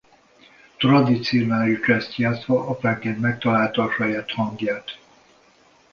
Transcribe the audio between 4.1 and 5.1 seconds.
hangját.